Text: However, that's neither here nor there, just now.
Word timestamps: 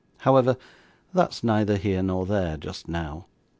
However, 0.21 0.57
that's 1.13 1.43
neither 1.43 1.77
here 1.77 2.01
nor 2.01 2.25
there, 2.25 2.57
just 2.57 2.87
now. 2.87 3.27